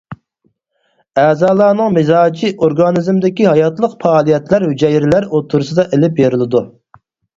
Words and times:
ئەزالارنىڭ 1.23 1.91
مىزاجى 1.97 2.49
ئورگانىزمىدىكى 2.67 3.47
ھاياتلىق 3.49 3.93
پائالىيەتلەر 4.05 4.67
ھۈجەيرىلەر 4.71 5.29
ئوتتۇرىسىدا 5.29 5.87
ئېلىپ 5.99 6.17
بېرىلىدۇ. 6.23 6.65